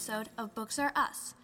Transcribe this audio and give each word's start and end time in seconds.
episode 0.00 0.30
of 0.38 0.54
Books 0.54 0.78
R 0.78 0.92
Us, 0.96 1.34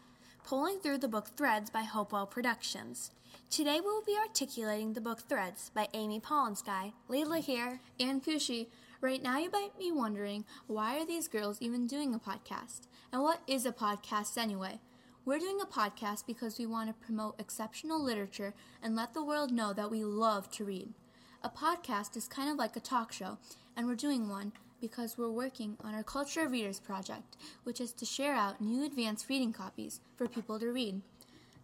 pulling 0.43 0.79
through 0.79 0.97
the 0.97 1.09
book 1.09 1.29
Threads 1.37 1.69
by 1.69 1.83
Hopewell 1.83 2.25
Productions. 2.25 3.11
Today 3.51 3.81
we 3.81 3.87
will 3.87 4.03
be 4.03 4.17
articulating 4.17 4.95
the 4.95 5.01
book 5.03 5.21
Threads 5.29 5.71
by 5.75 5.89
Ami 5.93 6.21
Polonsky. 6.21 6.95
Leela 7.11 7.41
here. 7.41 7.81
And 8.01 8.25
Kushi, 8.25 8.69
right 9.03 9.23
now 9.23 9.37
you 9.37 9.51
might 9.51 9.79
be 9.79 9.93
wondering 9.93 10.47
why 10.69 10.99
are 10.99 11.05
these 11.05 11.29
girls 11.29 11.59
even 11.61 11.87
doing 11.87 12.15
a 12.15 12.19
podcast? 12.19 12.87
And 13.13 13.21
what 13.21 13.43
is 13.47 13.67
a 13.67 13.73
podcast 13.73 14.39
anyway? 14.39 14.81
We're 15.27 15.39
doing 15.39 15.61
a 15.61 15.67
podcast 15.67 16.25
because 16.27 16.59
we 16.59 16.65
want 16.65 16.89
to 16.89 17.05
promote 17.05 17.39
exceptional 17.39 18.03
literature 18.03 18.55
and 18.83 18.97
let 18.97 19.13
the 19.13 19.23
world 19.23 19.53
know 19.53 19.75
that 19.75 19.91
we 19.91 20.03
love 20.03 20.51
to 20.53 20.65
read. 20.65 20.95
A 21.45 21.51
podcast 21.51 22.17
is 22.17 22.27
kind 22.27 22.51
of 22.51 22.57
like 22.57 22.75
a 22.75 22.81
talk 22.81 23.13
show, 23.13 23.37
and 23.77 23.87
we're 23.87 23.97
doing 23.97 24.31
one 24.31 24.53
because 24.81 25.17
we're 25.17 25.31
working 25.31 25.77
on 25.83 25.95
our 25.95 26.03
Culture 26.03 26.43
of 26.43 26.53
Readers 26.53 26.81
project, 26.81 27.37
which 27.65 27.81
is 27.81 27.93
to 27.95 28.05
share 28.05 28.35
out 28.35 28.61
new 28.61 28.85
advanced 28.85 29.29
reading 29.29 29.53
copies 29.53 30.01
for 30.17 30.29
people 30.29 30.59
to 30.59 30.69
read. 30.69 31.03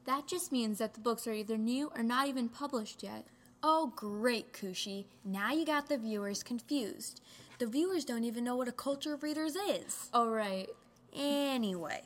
That 0.04 0.26
just 0.26 0.52
means 0.52 0.78
that 0.78 0.94
the 0.94 1.00
books 1.00 1.26
are 1.26 1.32
either 1.32 1.56
new 1.56 1.90
or 1.94 2.02
not 2.02 2.28
even 2.28 2.48
published 2.48 3.02
yet. 3.02 3.26
Oh, 3.62 3.92
great, 3.94 4.52
Kushi. 4.52 5.06
Now 5.24 5.52
you 5.52 5.64
got 5.64 5.88
the 5.88 5.98
viewers 5.98 6.42
confused. 6.42 7.20
The 7.58 7.66
viewers 7.66 8.04
don't 8.04 8.24
even 8.24 8.42
know 8.42 8.56
what 8.56 8.66
a 8.66 8.72
culture 8.72 9.14
of 9.14 9.22
readers 9.22 9.54
is. 9.54 10.10
Oh, 10.12 10.28
right. 10.28 10.68
Anyway, 11.14 12.02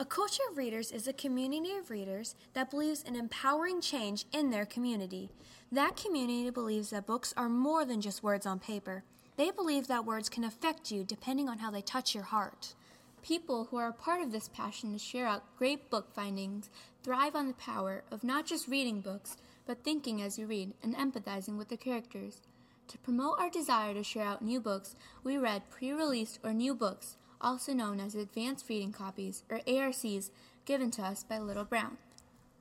a 0.00 0.04
culture 0.04 0.42
of 0.50 0.58
readers 0.58 0.90
is 0.90 1.06
a 1.06 1.12
community 1.12 1.72
of 1.76 1.90
readers 1.90 2.34
that 2.54 2.70
believes 2.70 3.02
in 3.02 3.14
empowering 3.14 3.80
change 3.80 4.24
in 4.32 4.50
their 4.50 4.66
community. 4.66 5.30
That 5.70 5.96
community 5.96 6.50
believes 6.50 6.90
that 6.90 7.06
books 7.06 7.32
are 7.36 7.48
more 7.48 7.84
than 7.84 8.00
just 8.00 8.22
words 8.22 8.46
on 8.46 8.58
paper. 8.58 9.04
They 9.36 9.50
believe 9.50 9.86
that 9.88 10.06
words 10.06 10.30
can 10.30 10.44
affect 10.44 10.90
you 10.90 11.04
depending 11.04 11.48
on 11.48 11.58
how 11.58 11.70
they 11.70 11.82
touch 11.82 12.14
your 12.14 12.24
heart. 12.24 12.74
People 13.22 13.64
who 13.64 13.76
are 13.76 13.88
a 13.88 13.92
part 13.92 14.22
of 14.22 14.32
this 14.32 14.48
passion 14.48 14.92
to 14.92 14.98
share 14.98 15.26
out 15.26 15.56
great 15.58 15.90
book 15.90 16.14
findings 16.14 16.70
thrive 17.02 17.36
on 17.36 17.46
the 17.46 17.54
power 17.54 18.02
of 18.10 18.24
not 18.24 18.46
just 18.46 18.66
reading 18.66 19.00
books, 19.00 19.36
but 19.66 19.84
thinking 19.84 20.22
as 20.22 20.38
you 20.38 20.46
read 20.46 20.72
and 20.82 20.96
empathizing 20.96 21.58
with 21.58 21.68
the 21.68 21.76
characters. 21.76 22.40
To 22.88 22.98
promote 22.98 23.38
our 23.38 23.50
desire 23.50 23.92
to 23.92 24.02
share 24.02 24.24
out 24.24 24.42
new 24.42 24.60
books, 24.60 24.94
we 25.22 25.36
read 25.36 25.68
pre 25.70 25.92
released 25.92 26.38
or 26.42 26.54
new 26.54 26.74
books, 26.74 27.16
also 27.40 27.74
known 27.74 28.00
as 28.00 28.14
advanced 28.14 28.68
reading 28.68 28.92
copies 28.92 29.42
or 29.50 29.60
ARCs, 29.66 30.30
given 30.64 30.90
to 30.92 31.02
us 31.02 31.24
by 31.24 31.38
Little 31.38 31.64
Brown. 31.64 31.98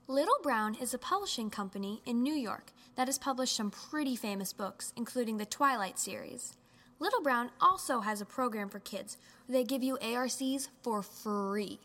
Little 0.08 0.38
Brown 0.44 0.76
is 0.76 0.94
a 0.94 1.00
publishing 1.00 1.50
company 1.50 2.02
in 2.06 2.22
New 2.22 2.34
York 2.34 2.72
that 2.95 3.08
has 3.08 3.17
published 3.17 3.56
some 3.56 3.72
pretty 3.72 4.16
famous 4.16 4.52
books, 4.52 4.94
including 4.98 5.38
the 5.38 5.45
Twilight 5.45 5.98
series. 5.98 6.58
Little 7.00 7.22
Brown 7.22 7.52
also 7.60 8.00
has 8.02 8.22
a 8.22 8.26
program 8.26 8.70
for 8.70 8.80
kids 8.80 9.18
where 9.46 9.58
they 9.58 9.64
give 9.64 9.84
you 9.84 9.98
ARCs 10.02 10.70
for 10.82 11.02
free. 11.02 11.80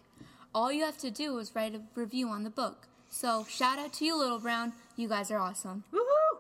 All 0.55 0.73
you 0.73 0.85
have 0.85 0.99
to 0.99 1.11
do 1.11 1.39
is 1.39 1.55
write 1.55 1.75
a 1.75 1.83
review 1.95 2.29
on 2.29 2.45
the 2.45 2.51
book. 2.51 2.89
So, 3.09 3.45
shout 3.49 3.79
out 3.79 3.93
to 3.95 4.05
you, 4.05 4.17
Little 4.17 4.39
Brown. 4.39 4.73
You 4.97 5.09
guys 5.09 5.31
are 5.31 5.39
awesome. 5.39 5.85
Woohoo! 5.93 6.39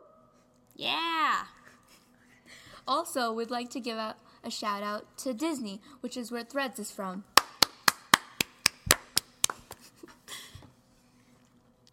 Yeah! 0.77 1.45
Also, 2.87 3.33
we'd 3.33 3.51
like 3.51 3.71
to 3.71 3.81
give 3.81 3.99
out 3.99 4.17
a 4.45 4.51
shout 4.51 4.83
out 4.83 5.05
to 5.19 5.35
Disney, 5.35 5.81
which 6.01 6.17
is 6.17 6.31
where 6.31 6.45
Threads 6.45 6.79
is 6.79 6.91
from. 6.91 7.25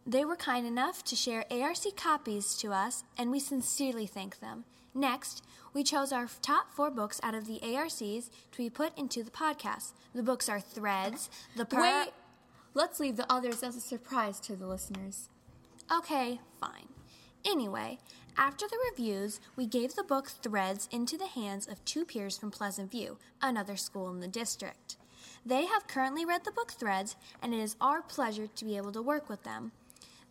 They 0.06 0.24
were 0.24 0.38
kind 0.38 0.66
enough 0.66 1.04
to 1.06 1.16
share 1.16 1.44
ARC 1.52 1.96
copies 1.98 2.56
to 2.58 2.72
us, 2.72 3.04
and 3.18 3.30
we 3.30 3.40
sincerely 3.40 4.06
thank 4.06 4.40
them. 4.40 4.64
Next, 4.94 5.44
we 5.74 5.84
chose 5.84 6.12
our 6.12 6.28
top 6.42 6.72
four 6.72 6.90
books 6.90 7.20
out 7.24 7.36
of 7.36 7.46
the 7.46 7.62
ARCs 7.76 8.00
to 8.00 8.58
be 8.58 8.70
put 8.70 8.98
into 8.98 9.24
the 9.24 9.32
podcast. 9.32 9.94
The 10.14 10.24
books 10.24 10.50
are 10.50 10.60
Threads, 10.60 11.30
The 11.56 11.66
per- 11.66 11.82
Wait, 11.82 12.14
let's 12.74 13.00
leave 13.00 13.16
the 13.16 13.32
others 13.32 13.64
as 13.64 13.76
a 13.76 13.82
surprise 13.82 14.40
to 14.42 14.56
the 14.56 14.68
listeners. 14.68 15.30
Okay, 15.92 16.40
fine. 16.60 16.88
Anyway, 17.46 18.00
after 18.38 18.68
the 18.68 18.80
reviews, 18.92 19.40
we 19.56 19.66
gave 19.66 19.96
the 19.96 20.04
book 20.04 20.28
Threads 20.30 20.88
into 20.92 21.18
the 21.18 21.28
hands 21.28 21.68
of 21.68 21.84
two 21.86 22.06
peers 22.06 22.38
from 22.38 22.52
Pleasant 22.52 22.92
View, 22.92 23.18
another 23.42 23.78
school 23.78 24.10
in 24.10 24.20
the 24.20 24.28
district. 24.28 24.98
They 25.46 25.66
have 25.66 25.88
currently 25.88 26.26
read 26.26 26.44
the 26.44 26.52
book 26.52 26.72
Threads, 26.72 27.16
and 27.42 27.54
it 27.54 27.60
is 27.60 27.76
our 27.80 28.02
pleasure 28.02 28.48
to 28.48 28.66
be 28.66 28.78
able 28.78 28.92
to 28.92 29.02
work 29.02 29.30
with 29.30 29.44
them. 29.44 29.72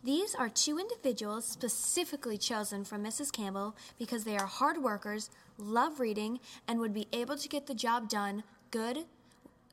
These 0.07 0.33
are 0.35 0.47
two 0.47 0.79
individuals 0.79 1.43
specifically 1.43 2.37
chosen 2.37 2.85
from 2.85 3.03
Mrs. 3.03 3.29
Campbell 3.29 3.75
because 3.99 4.23
they 4.23 4.37
are 4.37 4.45
hard 4.45 4.81
workers, 4.81 5.29
love 5.57 5.99
reading, 5.99 6.39
and 6.65 6.79
would 6.79 6.93
be 6.93 7.09
able 7.11 7.35
to 7.35 7.49
get 7.49 7.67
the 7.67 7.73
job 7.73 8.07
done 8.07 8.43
good, 8.71 8.99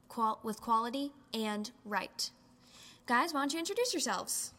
qual- 0.08 0.40
with 0.42 0.60
quality, 0.60 1.12
and 1.32 1.70
right. 1.84 2.32
Guys, 3.06 3.32
why 3.32 3.42
don't 3.42 3.52
you 3.52 3.60
introduce 3.60 3.94
yourselves? 3.94 4.52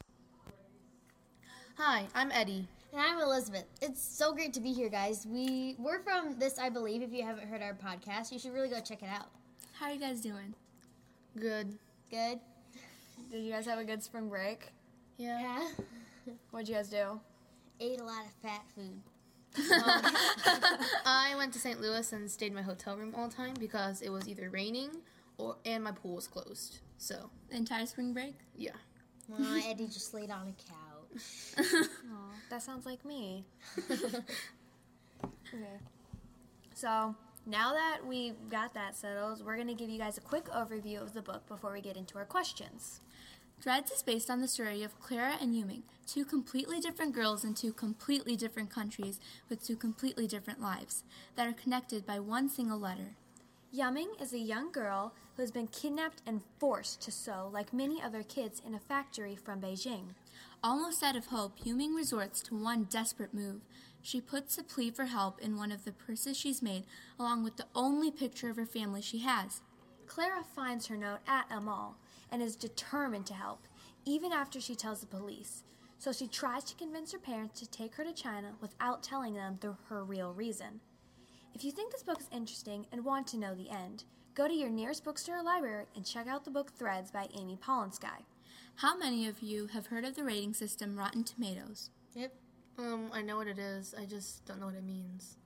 Hi, 1.77 2.07
I'm 2.15 2.31
Eddie. 2.31 2.69
And 2.93 3.01
I'm 3.01 3.19
Elizabeth. 3.19 3.65
It's 3.81 4.01
so 4.01 4.31
great 4.31 4.53
to 4.53 4.61
be 4.61 4.71
here, 4.71 4.87
guys. 4.87 5.27
We 5.29 5.75
we're 5.77 5.99
from 6.03 6.39
this, 6.39 6.57
I 6.57 6.69
believe. 6.69 7.01
If 7.01 7.11
you 7.11 7.23
haven't 7.23 7.49
heard 7.49 7.61
our 7.61 7.73
podcast, 7.73 8.31
you 8.31 8.39
should 8.39 8.53
really 8.53 8.69
go 8.69 8.79
check 8.79 9.03
it 9.03 9.09
out. 9.09 9.27
How 9.73 9.87
are 9.87 9.91
you 9.91 9.99
guys 9.99 10.21
doing? 10.21 10.53
Good. 11.37 11.77
Good. 12.09 12.39
Did 13.29 13.43
you 13.43 13.51
guys 13.51 13.65
have 13.65 13.79
a 13.79 13.83
good 13.83 14.01
spring 14.01 14.29
break? 14.29 14.71
Yeah. 15.17 15.39
Yeah. 16.25 16.33
What'd 16.51 16.67
you 16.69 16.75
guys 16.75 16.89
do? 16.89 17.19
Ate 17.79 17.99
a 17.99 18.03
lot 18.03 18.25
of 18.25 18.31
fat 18.41 18.61
food. 18.75 19.01
I 21.05 21.33
went 21.37 21.53
to 21.53 21.59
St. 21.59 21.79
Louis 21.79 22.11
and 22.11 22.29
stayed 22.29 22.47
in 22.47 22.55
my 22.55 22.61
hotel 22.61 22.97
room 22.97 23.13
all 23.15 23.27
the 23.29 23.35
time 23.35 23.53
because 23.59 24.01
it 24.01 24.09
was 24.09 24.27
either 24.27 24.49
raining 24.49 24.89
or 25.37 25.55
and 25.65 25.83
my 25.83 25.91
pool 25.91 26.15
was 26.15 26.27
closed. 26.27 26.79
So 26.97 27.29
The 27.49 27.57
entire 27.57 27.85
spring 27.85 28.13
break? 28.13 28.35
yeah. 28.57 28.71
Uh, 29.33 29.59
Eddie 29.65 29.87
just 29.87 30.13
laid 30.13 30.29
on 30.29 30.47
a 30.49 30.53
couch. 30.71 31.65
Oh, 32.11 32.31
that 32.49 32.61
sounds 32.61 32.85
like 32.85 33.03
me. 33.05 33.43
okay. 33.89 34.21
So, 36.75 37.15
now 37.47 37.73
that 37.73 38.05
we've 38.05 38.35
got 38.51 38.73
that 38.73 38.95
settled, 38.95 39.43
we're 39.45 39.55
going 39.55 39.67
to 39.67 39.73
give 39.73 39.89
you 39.89 39.97
guys 39.97 40.17
a 40.17 40.21
quick 40.21 40.45
overview 40.49 41.01
of 41.01 41.13
the 41.13 41.21
book 41.21 41.47
before 41.47 41.71
we 41.71 41.81
get 41.81 41.95
into 41.97 42.17
our 42.17 42.25
questions. 42.25 42.99
Threads 43.61 43.91
is 43.91 44.03
based 44.03 44.29
on 44.29 44.41
the 44.41 44.47
story 44.47 44.83
of 44.83 44.99
Clara 44.99 45.37
and 45.41 45.55
Yuming, 45.55 45.81
two 46.05 46.23
completely 46.23 46.79
different 46.79 47.13
girls 47.13 47.43
in 47.43 47.55
two 47.55 47.73
completely 47.73 48.35
different 48.35 48.69
countries 48.69 49.19
with 49.49 49.65
two 49.65 49.75
completely 49.75 50.27
different 50.27 50.61
lives 50.61 51.03
that 51.35 51.47
are 51.47 51.53
connected 51.53 52.05
by 52.05 52.19
one 52.19 52.47
single 52.47 52.77
letter. 52.77 53.15
Yuming 53.75 54.21
is 54.21 54.33
a 54.33 54.39
young 54.39 54.71
girl 54.71 55.13
who 55.35 55.41
has 55.41 55.51
been 55.51 55.67
kidnapped 55.67 56.21
and 56.27 56.41
forced 56.59 57.01
to 57.01 57.11
sew 57.11 57.49
like 57.51 57.73
many 57.73 58.01
other 58.01 58.23
kids 58.23 58.61
in 58.65 58.75
a 58.75 58.79
factory 58.79 59.35
from 59.35 59.61
Beijing. 59.61 60.13
Almost 60.63 61.03
out 61.03 61.15
of 61.15 61.27
hope, 61.27 61.59
Yuming 61.59 61.95
resorts 61.95 62.41
to 62.43 62.55
one 62.55 62.83
desperate 62.83 63.33
move. 63.33 63.61
She 64.01 64.21
puts 64.21 64.57
a 64.57 64.63
plea 64.63 64.91
for 64.91 65.05
help 65.05 65.41
in 65.41 65.57
one 65.57 65.71
of 65.71 65.83
the 65.83 65.91
purses 65.91 66.37
she's 66.37 66.61
made, 66.61 66.83
along 67.19 67.43
with 67.43 67.57
the 67.57 67.65
only 67.73 68.11
picture 68.11 68.49
of 68.49 68.57
her 68.57 68.65
family 68.65 69.01
she 69.01 69.19
has. 69.19 69.61
Clara 70.05 70.43
finds 70.43 70.87
her 70.87 70.95
note 70.95 71.19
at 71.27 71.47
a 71.49 71.59
mall 71.59 71.97
and 72.35 72.43
is 72.43 72.57
determined 72.57 73.25
to 73.25 73.33
help, 73.33 73.65
even 74.03 74.33
after 74.33 74.59
she 74.59 74.75
tells 74.75 74.99
the 74.99 75.05
police. 75.05 75.63
So 75.97 76.11
she 76.11 76.27
tries 76.27 76.65
to 76.65 76.75
convince 76.75 77.13
her 77.13 77.17
parents 77.17 77.61
to 77.61 77.65
take 77.65 77.95
her 77.95 78.03
to 78.03 78.11
China 78.11 78.55
without 78.59 79.01
telling 79.01 79.35
them 79.35 79.57
the, 79.61 79.77
her 79.87 80.03
real 80.03 80.33
reason. 80.33 80.81
If 81.53 81.63
you 81.63 81.71
think 81.71 81.93
this 81.93 82.03
book 82.03 82.19
is 82.19 82.27
interesting 82.33 82.87
and 82.91 83.05
want 83.05 83.25
to 83.27 83.37
know 83.37 83.55
the 83.55 83.69
end, 83.69 84.03
go 84.33 84.49
to 84.49 84.53
your 84.53 84.69
nearest 84.69 85.05
bookstore 85.05 85.37
or 85.37 85.43
library 85.43 85.85
and 85.95 86.05
check 86.05 86.27
out 86.27 86.43
the 86.43 86.51
book 86.51 86.73
Threads 86.77 87.09
by 87.09 87.29
Ami 87.33 87.55
Polonsky. 87.55 88.25
How 88.75 88.97
many 88.97 89.29
of 89.29 89.41
you 89.41 89.67
have 89.67 89.87
heard 89.87 90.03
of 90.03 90.15
the 90.15 90.25
rating 90.25 90.53
system 90.53 90.97
Rotten 90.97 91.23
Tomatoes? 91.23 91.89
Yep. 92.15 92.33
Um, 92.77 93.11
I 93.13 93.21
know 93.21 93.37
what 93.37 93.47
it 93.47 93.59
is. 93.59 93.95
I 93.97 94.03
just 94.03 94.43
don't 94.43 94.59
know 94.59 94.65
what 94.65 94.75
it 94.75 94.83
means. 94.83 95.37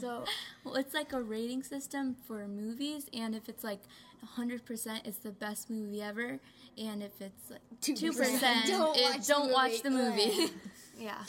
So, 0.00 0.24
Well, 0.64 0.74
it's 0.76 0.94
like 0.94 1.12
a 1.12 1.22
rating 1.22 1.62
system 1.62 2.16
for 2.26 2.46
movies, 2.46 3.06
and 3.12 3.34
if 3.34 3.48
it's 3.48 3.64
like 3.64 3.80
100%, 4.36 5.00
it's 5.04 5.18
the 5.18 5.30
best 5.30 5.70
movie 5.70 6.02
ever, 6.02 6.38
and 6.78 7.02
if 7.02 7.20
it's 7.20 7.50
like 7.50 7.60
2%, 7.80 8.66
Don't 8.66 8.96
it- 8.96 9.02
watch 9.02 9.26
the 9.26 9.32
don't 9.32 9.52
watch 9.52 9.82
the 9.82 9.90
movie. 9.90 10.26
movie. 10.26 10.52
yeah. 10.98 11.24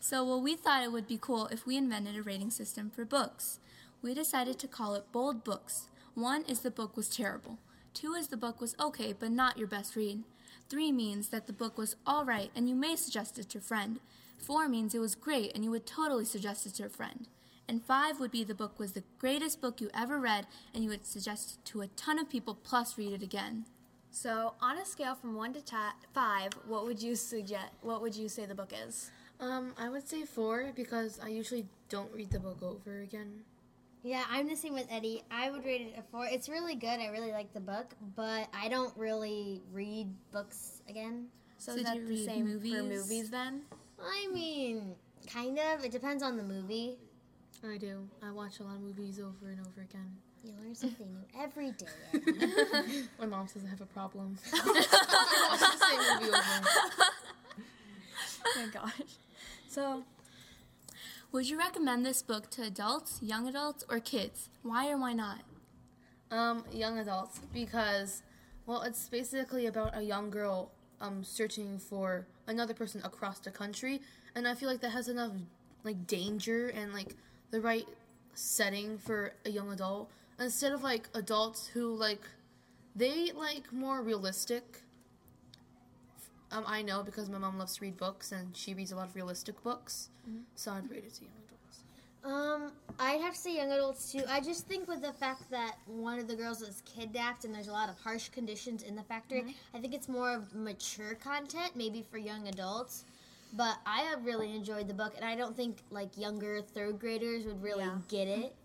so, 0.00 0.24
well, 0.24 0.40
we 0.40 0.56
thought 0.56 0.82
it 0.82 0.92
would 0.92 1.06
be 1.06 1.18
cool 1.20 1.46
if 1.48 1.66
we 1.66 1.76
invented 1.76 2.16
a 2.16 2.22
rating 2.22 2.50
system 2.50 2.90
for 2.90 3.04
books. 3.04 3.58
We 4.02 4.14
decided 4.14 4.58
to 4.58 4.68
call 4.68 4.94
it 4.94 5.10
Bold 5.12 5.44
Books. 5.44 5.88
One 6.14 6.42
is 6.44 6.60
the 6.60 6.70
book 6.70 6.96
was 6.96 7.08
terrible. 7.08 7.58
Two 7.94 8.12
is 8.14 8.28
the 8.28 8.36
book 8.36 8.60
was 8.60 8.74
okay, 8.78 9.12
but 9.18 9.30
not 9.30 9.56
your 9.58 9.68
best 9.68 9.96
read. 9.96 10.24
Three 10.68 10.92
means 10.92 11.28
that 11.28 11.46
the 11.46 11.52
book 11.52 11.78
was 11.78 11.96
alright 12.06 12.50
and 12.54 12.68
you 12.68 12.74
may 12.74 12.96
suggest 12.96 13.38
it 13.38 13.48
to 13.50 13.58
a 13.58 13.60
friend. 13.62 14.00
Four 14.44 14.68
means 14.68 14.94
it 14.94 14.98
was 14.98 15.14
great 15.14 15.52
and 15.54 15.64
you 15.64 15.70
would 15.70 15.86
totally 15.86 16.26
suggest 16.26 16.66
it 16.66 16.74
to 16.74 16.84
a 16.84 16.88
friend. 16.90 17.28
And 17.66 17.82
five 17.82 18.20
would 18.20 18.30
be 18.30 18.44
the 18.44 18.54
book 18.54 18.78
was 18.78 18.92
the 18.92 19.02
greatest 19.18 19.62
book 19.62 19.80
you 19.80 19.88
ever 19.94 20.18
read 20.20 20.46
and 20.74 20.84
you 20.84 20.90
would 20.90 21.06
suggest 21.06 21.52
it 21.52 21.64
to 21.70 21.80
a 21.80 21.86
ton 21.86 22.18
of 22.18 22.28
people 22.28 22.54
plus 22.62 22.98
read 22.98 23.14
it 23.14 23.22
again. 23.22 23.64
So, 24.10 24.52
on 24.60 24.76
a 24.76 24.84
scale 24.84 25.14
from 25.14 25.34
1 25.34 25.54
to 25.54 25.60
ti 25.62 25.76
5, 26.12 26.52
what 26.68 26.84
would 26.84 27.02
you 27.02 27.16
suggest 27.16 27.70
what 27.80 28.02
would 28.02 28.14
you 28.14 28.28
say 28.28 28.44
the 28.44 28.54
book 28.54 28.72
is? 28.86 29.10
Um, 29.40 29.72
I 29.78 29.88
would 29.88 30.06
say 30.06 30.24
four 30.24 30.72
because 30.76 31.18
I 31.24 31.28
usually 31.28 31.66
don't 31.88 32.12
read 32.12 32.30
the 32.30 32.38
book 32.38 32.62
over 32.62 33.00
again. 33.00 33.40
Yeah, 34.02 34.24
I'm 34.30 34.46
the 34.46 34.56
same 34.56 34.74
with 34.74 34.86
Eddie. 34.90 35.24
I 35.30 35.50
would 35.50 35.64
rate 35.64 35.80
it 35.80 35.98
a 35.98 36.02
four. 36.02 36.26
It's 36.26 36.50
really 36.50 36.74
good. 36.74 37.00
I 37.00 37.06
really 37.08 37.32
like 37.32 37.54
the 37.54 37.60
book, 37.60 37.94
but 38.14 38.48
I 38.52 38.68
don't 38.68 38.94
really 38.96 39.62
read 39.72 40.08
books 40.32 40.82
again. 40.88 41.28
So, 41.56 41.72
So 41.72 41.78
is 41.78 41.84
that 41.84 41.96
you 41.96 42.02
the 42.02 42.10
read 42.10 42.26
same 42.26 42.44
for 42.46 42.52
movies? 42.52 42.82
movies 42.82 43.30
then? 43.30 43.62
I 44.02 44.28
mean, 44.32 44.94
kind 45.32 45.58
of. 45.58 45.84
It 45.84 45.92
depends 45.92 46.22
on 46.22 46.36
the 46.36 46.42
movie. 46.42 46.96
I 47.66 47.78
do. 47.78 48.06
I 48.22 48.30
watch 48.30 48.60
a 48.60 48.64
lot 48.64 48.74
of 48.76 48.82
movies 48.82 49.18
over 49.18 49.50
and 49.50 49.60
over 49.60 49.80
again. 49.82 50.16
You 50.44 50.52
learn 50.60 50.74
something 50.74 51.06
new 51.10 51.42
every 51.42 51.70
day. 51.72 51.86
Eddie. 52.14 53.04
My 53.18 53.24
mom 53.26 53.48
says 53.48 53.62
I 53.66 53.70
have 53.70 53.80
a 53.80 53.86
problem. 53.86 54.36
I 54.52 55.48
watch 55.50 55.60
the 55.60 55.86
same 55.86 56.20
movie 56.20 56.32
over. 56.36 56.68
Oh 58.46 58.52
my 58.56 58.66
gosh. 58.72 58.92
So, 59.68 60.04
Would 61.32 61.48
you 61.48 61.58
recommend 61.58 62.04
this 62.06 62.22
book 62.22 62.50
to 62.50 62.62
adults, 62.62 63.18
young 63.22 63.48
adults, 63.48 63.84
or 63.88 63.98
kids? 64.00 64.50
Why 64.62 64.90
or 64.90 64.98
why 64.98 65.14
not? 65.14 65.38
Um, 66.30 66.64
young 66.72 66.98
adults 66.98 67.40
because, 67.52 68.22
well, 68.66 68.82
it's 68.82 69.08
basically 69.08 69.66
about 69.66 69.96
a 69.96 70.02
young 70.02 70.30
girl 70.30 70.70
um 71.04 71.22
searching 71.22 71.78
for 71.78 72.26
another 72.46 72.74
person 72.74 73.00
across 73.04 73.38
the 73.38 73.50
country, 73.50 74.00
and 74.34 74.48
I 74.48 74.54
feel 74.54 74.68
like 74.68 74.80
that 74.80 74.90
has 74.90 75.08
enough 75.08 75.32
like 75.84 76.06
danger 76.06 76.68
and 76.68 76.92
like 76.94 77.14
the 77.50 77.60
right 77.60 77.86
setting 78.32 78.98
for 78.98 79.32
a 79.44 79.50
young 79.50 79.70
adult 79.70 80.10
instead 80.40 80.72
of 80.72 80.82
like 80.82 81.08
adults 81.14 81.66
who 81.68 81.94
like 81.94 82.22
they 82.96 83.30
like 83.32 83.72
more 83.72 84.02
realistic. 84.02 84.80
Um, 86.50 86.64
I 86.66 86.82
know 86.82 87.02
because 87.02 87.28
my 87.28 87.38
mom 87.38 87.58
loves 87.58 87.76
to 87.76 87.82
read 87.82 87.96
books 87.96 88.32
and 88.32 88.56
she 88.56 88.74
reads 88.74 88.92
a 88.92 88.96
lot 88.96 89.08
of 89.08 89.16
realistic 89.16 89.62
books, 89.62 90.08
so 90.54 90.72
I'd 90.72 90.88
rate 90.90 91.04
it 91.04 91.14
to 91.14 91.22
young 91.24 91.32
adults. 91.48 91.82
Um, 92.24 92.72
I'd 92.98 93.20
have 93.20 93.34
to 93.34 93.38
say 93.40 93.56
young 93.56 93.70
adults 93.70 94.10
too. 94.10 94.22
I 94.28 94.40
just 94.40 94.66
think 94.66 94.88
with 94.88 95.02
the 95.02 95.12
fact 95.12 95.50
that 95.50 95.76
one 95.86 96.18
of 96.18 96.26
the 96.26 96.34
girls 96.34 96.60
was 96.60 96.82
kidnapped 96.86 97.44
and 97.44 97.54
there's 97.54 97.68
a 97.68 97.72
lot 97.72 97.88
of 97.90 97.98
harsh 97.98 98.30
conditions 98.30 98.82
in 98.82 98.96
the 98.96 99.02
factory, 99.02 99.54
I 99.74 99.78
think 99.78 99.92
it's 99.92 100.08
more 100.08 100.32
of 100.32 100.54
mature 100.54 101.14
content, 101.16 101.72
maybe 101.76 102.02
for 102.10 102.16
young 102.18 102.48
adults. 102.48 103.04
But 103.56 103.76
I 103.86 104.00
have 104.00 104.24
really 104.24 104.54
enjoyed 104.54 104.88
the 104.88 104.94
book, 104.94 105.12
and 105.16 105.24
I 105.24 105.34
don't 105.36 105.54
think 105.56 105.78
like 105.90 106.16
younger 106.16 106.60
third 106.62 106.98
graders 106.98 107.44
would 107.44 107.62
really 107.62 107.84
Yeah. 107.84 107.98
get 108.08 108.26
it. 108.28 108.56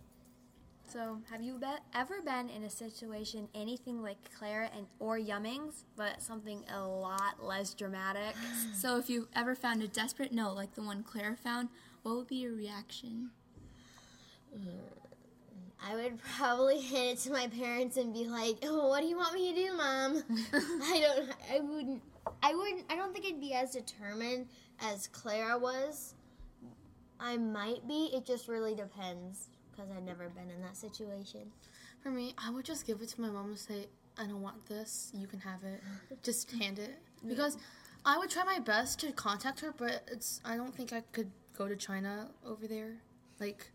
so 0.91 1.19
have 1.29 1.39
you 1.44 1.59
be- 1.59 1.67
ever 1.94 2.19
been 2.23 2.50
in 2.50 2.63
a 2.63 2.69
situation 2.69 3.47
anything 3.53 4.01
like 4.01 4.17
Clara 4.35 4.71
and 4.75 4.88
or 5.00 5.19
Yuming's, 5.19 5.83
but 5.95 6.19
something 6.21 6.63
a 6.73 6.81
lot 6.88 7.44
less 7.44 7.73
dramatic? 7.75 8.35
So, 8.73 8.97
if 8.97 9.09
you 9.09 9.27
ever 9.35 9.53
found 9.53 9.83
a 9.83 9.88
desperate 9.88 10.31
note 10.31 10.53
like 10.56 10.73
the 10.73 10.81
one 10.81 11.03
Claire 11.03 11.35
found, 11.35 11.69
what 12.03 12.15
would 12.15 12.27
be 12.27 12.38
your 12.38 12.53
reaction? 12.56 13.29
Mm. 14.57 14.90
I 15.81 15.96
would 15.96 16.19
probably 16.38 16.81
hand 16.81 17.18
it 17.18 17.19
to 17.19 17.31
my 17.31 17.48
parents 17.48 17.98
and 17.98 18.13
be 18.13 18.25
like, 18.25 18.57
"Oh, 18.63 18.90
what 18.90 19.01
do 19.01 19.07
you 19.07 19.18
want 19.18 19.34
me 19.34 19.54
to 19.54 19.68
do, 19.68 19.74
mom?" 19.74 20.24
I 20.54 21.00
don't. 21.00 21.30
I 21.51 21.60
wouldn't. 21.60 22.01
I 22.44 22.54
wouldn't. 22.54 22.86
I 22.90 22.96
don't 22.96 23.13
think 23.13 23.25
I'd 23.25 23.40
be 23.40 23.54
as 23.54 23.72
determined 23.72 24.48
as 24.81 25.07
Clara 25.07 25.57
was. 25.57 26.16
I 27.19 27.38
might 27.38 27.88
be. 27.88 28.10
It 28.13 28.25
just 28.25 28.48
really 28.48 28.75
depends 28.75 29.48
because 29.72 29.90
I've 29.96 30.04
never 30.04 30.30
been 30.30 30.50
in 30.50 30.62
that 30.62 30.75
situation. 30.75 31.52
For 32.02 32.10
me, 32.12 32.34
I 32.38 32.50
would 32.50 32.66
just 32.66 32.86
give 32.86 33.02
it 33.02 33.10
to 33.10 33.22
my 33.22 33.30
mom 33.30 33.50
and 33.50 33.57
say, 33.57 33.88
I 34.18 34.25
don't 34.25 34.42
want 34.42 34.66
this. 34.68 35.12
You 35.13 35.28
can 35.28 35.40
have 35.40 35.63
it. 35.63 35.81
Just 36.24 36.52
hand 36.52 36.80
it. 36.80 36.98
Because 37.28 37.57
I 38.06 38.18
would 38.18 38.30
try 38.30 38.44
my 38.44 38.60
best 38.60 39.00
to 39.00 39.12
contact 39.12 39.60
her, 39.62 39.74
but 39.75 40.04
it's 40.12 40.42
I 40.44 40.56
don't 40.56 40.75
think 40.75 40.94
I 40.94 41.02
could 41.12 41.31
go 41.57 41.68
to 41.68 41.75
China 41.75 42.30
over 42.45 42.68
there 42.68 42.98
like 43.40 43.72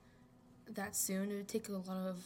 that 0.70 0.96
soon. 0.96 1.30
It 1.30 1.36
would 1.36 1.48
take 1.48 1.68
a 1.68 1.72
lot 1.72 2.06
of 2.08 2.16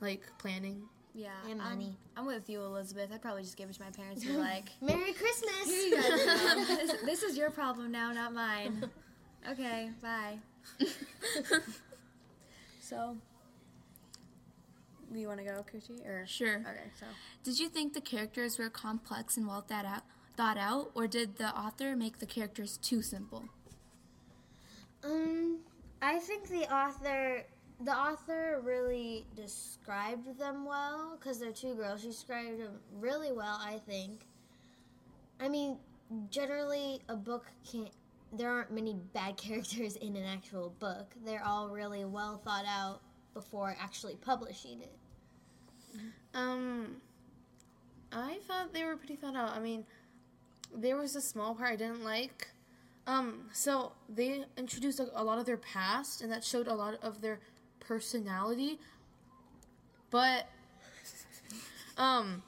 like 0.00 0.22
planning. 0.38 0.82
Yeah, 1.14 1.28
And 1.48 1.60
I'm- 1.60 1.70
money. 1.78 1.96
I'm, 2.16 2.24
with 2.26 2.48
you, 2.48 2.62
Elizabeth. 2.62 3.10
I'd 3.12 3.20
probably 3.20 3.42
just 3.42 3.56
give 3.56 3.68
it 3.68 3.74
to 3.74 3.82
my 3.82 3.90
parents 3.90 4.22
and 4.24 4.32
be 4.32 4.38
like, 4.38 4.64
Merry 4.80 5.12
Christmas. 5.12 5.66
this, 5.66 6.92
this 7.04 7.22
is 7.22 7.36
your 7.36 7.50
problem 7.50 7.92
now, 7.92 8.12
not 8.12 8.32
mine. 8.32 8.88
Okay, 9.50 9.90
bye. 10.00 10.38
so, 12.80 13.16
you 15.12 15.26
want 15.26 15.40
to 15.40 15.44
go, 15.44 15.64
Kuchi? 15.72 16.06
Or 16.06 16.24
Sure. 16.28 16.56
Okay, 16.58 16.90
so 16.98 17.06
Did 17.42 17.58
you 17.58 17.68
think 17.68 17.92
the 17.92 18.00
characters 18.00 18.56
were 18.58 18.70
complex 18.70 19.36
and 19.36 19.48
well 19.48 19.60
thought 19.60 19.84
out, 19.84 20.02
thought 20.36 20.56
out, 20.58 20.92
or 20.94 21.08
did 21.08 21.36
the 21.38 21.48
author 21.58 21.96
make 21.96 22.18
the 22.20 22.26
characters 22.26 22.76
too 22.78 23.02
simple? 23.02 23.46
Um, 25.04 25.58
I 26.00 26.20
think 26.20 26.48
the 26.48 26.72
author, 26.72 27.42
the 27.84 27.92
author 27.92 28.60
really 28.62 29.26
described 29.34 30.38
them 30.38 30.64
well 30.64 31.16
because 31.18 31.38
they're 31.38 31.52
two 31.52 31.74
girls. 31.74 32.00
She 32.02 32.08
described 32.08 32.60
them 32.60 32.78
really 32.98 33.32
well. 33.32 33.58
I 33.60 33.80
think. 33.86 34.26
I 35.40 35.48
mean, 35.48 35.78
generally, 36.30 37.00
a 37.08 37.16
book 37.16 37.46
can't. 37.70 37.90
There 38.32 38.50
aren't 38.50 38.72
many 38.72 38.96
bad 39.12 39.36
characters 39.44 39.96
in 39.96 40.16
an 40.16 40.24
actual 40.24 40.74
book. 40.78 41.14
They're 41.24 41.44
all 41.44 41.68
really 41.68 42.04
well 42.04 42.40
thought 42.44 42.64
out 42.66 43.00
before 43.34 43.76
actually 43.80 44.16
publishing 44.16 44.82
it. 44.82 44.94
Um, 46.34 46.96
I 48.10 48.38
thought 48.46 48.72
they 48.72 48.84
were 48.84 48.96
pretty 48.96 49.16
thought 49.16 49.36
out. 49.36 49.54
I 49.54 49.60
mean, 49.60 49.84
there 50.74 50.96
was 50.96 51.16
a 51.16 51.20
small 51.20 51.54
part 51.54 51.72
I 51.72 51.76
didn't 51.76 52.04
like. 52.04 52.48
Um, 53.06 53.46
so 53.52 53.92
they 54.08 54.44
introduced 54.56 55.00
a, 55.00 55.08
a 55.14 55.24
lot 55.24 55.38
of 55.38 55.46
their 55.46 55.56
past, 55.56 56.22
and 56.22 56.30
that 56.30 56.44
showed 56.44 56.68
a 56.68 56.74
lot 56.74 56.94
of 57.02 57.20
their 57.20 57.40
personality. 57.86 58.78
But, 60.10 60.48
um, 61.96 62.42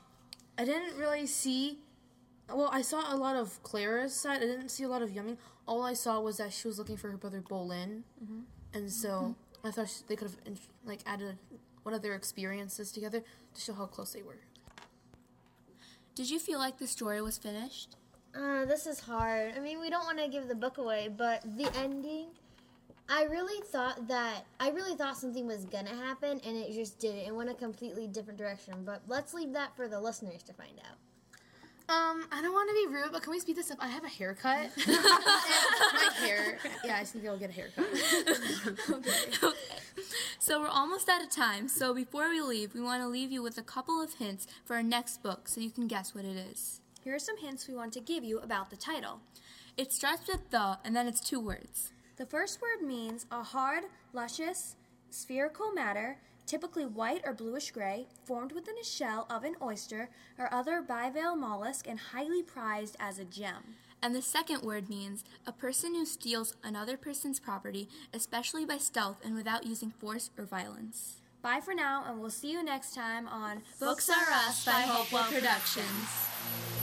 I 0.59 0.65
didn't 0.65 0.97
really 0.99 1.27
see. 1.27 1.79
Well, 2.53 2.69
I 2.73 2.83
saw 2.83 3.13
a 3.13 3.17
lot 3.17 3.37
of 3.37 3.63
Clara's 3.63 4.15
side. 4.15 4.39
I 4.43 4.47
didn't 4.47 4.69
see 4.69 4.85
a 4.85 4.89
lot 4.89 5.03
of 5.03 5.11
Yuming. 5.11 5.39
All 5.67 5.83
I 5.83 5.95
saw 5.95 6.21
was 6.21 6.37
that 6.37 6.53
she 6.53 6.69
was 6.69 6.79
looking 6.79 6.97
for 6.97 7.11
her 7.11 7.17
brother 7.17 7.41
Bolin, 7.41 8.03
and 8.75 8.91
so 8.93 9.35
I 9.65 9.71
thought 9.71 9.89
sh- 9.89 10.03
they 10.07 10.15
could 10.15 10.29
have 10.29 10.61
like 10.85 11.01
added 11.07 11.39
one 11.85 11.95
of 11.95 12.03
their 12.03 12.15
experiences 12.15 12.93
together 12.93 13.23
to 13.55 13.61
show 13.61 13.73
how 13.73 13.87
close 13.87 14.13
they 14.13 14.21
were. 14.23 14.41
Did 16.15 16.31
you 16.31 16.39
feel 16.39 16.59
like 16.59 16.79
the 16.79 16.87
story 16.87 17.23
was 17.23 17.39
finished? 17.39 17.97
Uh, 18.37 18.67
this 18.67 18.87
is 18.87 19.01
hard. 19.01 19.55
I 19.57 19.61
mean, 19.61 19.81
we 19.81 19.89
don't 19.89 20.05
want 20.05 20.19
to 20.19 20.29
give 20.29 20.49
the 20.49 20.55
book 20.55 20.77
away, 20.77 21.09
but 21.09 21.43
the 21.57 21.71
ending, 21.79 22.27
I 23.09 23.25
really 23.25 23.63
thought 23.67 24.09
that 24.09 24.47
I 24.59 24.71
really 24.71 24.97
thought 24.97 25.17
something 25.17 25.47
was 25.47 25.65
gonna 25.67 25.95
happen, 25.95 26.41
and 26.45 26.57
it 26.57 26.73
just 26.73 26.99
didn't. 26.99 27.21
It 27.21 27.35
went 27.35 27.51
a 27.51 27.55
completely 27.55 28.07
different 28.07 28.39
direction. 28.39 28.83
But 28.85 29.03
let's 29.09 29.35
leave 29.35 29.53
that 29.53 29.77
for 29.77 29.89
the 29.89 30.01
listeners 30.01 30.43
to 30.45 30.53
find 30.53 30.79
out. 30.79 30.97
Um, 31.87 32.25
I 32.33 32.41
don't 32.41 32.55
want 32.55 32.71
to 32.71 32.75
be 32.75 32.95
rude, 32.95 33.13
but 33.13 33.23
can 33.23 33.31
we 33.31 33.41
speed 33.41 33.57
this 33.57 33.71
up? 33.71 33.77
I 33.79 33.89
have 33.89 34.05
a 34.05 34.09
haircut. 34.09 34.71
My 34.87 36.11
hair. 36.17 36.59
Yeah, 36.83 36.97
I 36.97 37.01
just 37.01 37.15
need 37.15 37.21
to 37.23 37.27
go 37.27 37.37
get 37.37 37.51
a 37.51 37.53
haircut. 37.53 37.85
Okay. 38.89 39.59
So 40.39 40.61
we're 40.61 40.69
almost 40.69 41.09
out 41.09 41.23
of 41.23 41.31
time. 41.31 41.69
So 41.69 41.95
before 41.95 42.29
we 42.29 42.43
leave, 42.43 42.75
we 42.75 42.83
want 42.83 43.03
to 43.03 43.09
leave 43.09 43.33
you 43.33 43.43
with 43.43 43.57
a 43.57 43.63
couple 43.63 44.03
of 44.03 44.13
hints 44.13 44.47
for 44.63 44.77
our 44.77 44.83
next 44.83 45.23
book 45.23 45.49
so 45.49 45.63
you 45.63 45.71
can 45.71 45.87
guess 45.87 46.15
what 46.15 46.27
it 46.27 46.37
is. 46.37 46.83
here 47.03 47.15
are 47.15 47.19
some 47.19 47.39
hints 47.39 47.67
we 47.67 47.75
want 47.75 47.95
to 47.95 48.01
give 48.01 48.23
you 48.25 48.41
about 48.41 48.69
the 48.69 48.77
title. 48.77 49.21
It 49.79 49.91
starts 49.91 50.29
with 50.29 50.51
the 50.51 50.79
and 50.85 50.95
then 50.95 51.07
it's 51.07 51.21
two 51.21 51.41
words. 51.41 51.94
The 52.17 52.27
first 52.27 52.63
word 52.63 52.87
means 52.87 53.27
a 53.33 53.43
hard, 53.43 53.85
luscious, 54.13 54.77
spherical 55.11 55.73
matter, 55.73 56.19
typically 56.47 56.87
white 56.87 57.23
or 57.25 57.33
bluish 57.33 57.73
gray, 57.73 58.07
formed 58.25 58.53
within 58.53 58.79
a 58.81 58.85
shell 58.85 59.27
of 59.29 59.43
an 59.43 59.57
oyster 59.61 60.11
or 60.39 60.53
other 60.55 60.81
bivalve 60.81 61.39
mollusk 61.39 61.89
and 61.89 61.99
highly 61.99 62.43
prized 62.43 62.97
as 63.01 63.19
a 63.19 63.25
gem. 63.25 63.75
And 64.01 64.15
the 64.15 64.23
second 64.23 64.63
word 64.63 64.89
means 64.89 65.25
a 65.45 65.53
person 65.53 65.95
who 65.95 66.07
steals 66.07 66.55
another 66.63 66.97
person's 66.97 67.41
property, 67.41 67.89
especially 68.13 68.65
by 68.65 68.77
stealth 68.77 69.17
and 69.25 69.35
without 69.35 69.67
using 69.67 69.91
force 69.91 70.31
or 70.39 70.45
violence. 70.45 71.17
Bye 71.43 71.61
for 71.61 71.75
now, 71.75 72.05
and 72.07 72.21
we'll 72.21 72.31
see 72.31 72.53
you 72.53 72.63
next 72.63 72.95
time 72.95 73.27
on 73.27 73.63
Books 73.81 74.09
R 74.09 74.33
Us 74.47 74.65
by 74.65 74.83
Hopewell 74.83 75.25
Productions. 75.25 76.74